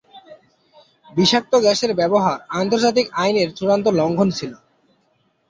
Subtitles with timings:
[1.11, 4.51] বিষাক্ত গ্যাসের ব্যবহার আন্তর্জাতিক আইনের চূড়ান্ত লঙ্ঘন ছিল।